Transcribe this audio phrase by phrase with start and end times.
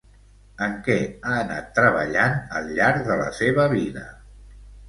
[0.67, 4.09] En què ha anat treballant al llarg de la seva vida?